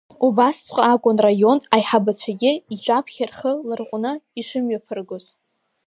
[0.25, 5.25] Убасҵәҟьа акәын араион аиҳабацәагьы иҿаԥхьа рхы ларҟәны ишымҩаԥыргоз.